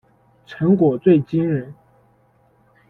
[0.47, 1.71] 成果最惊人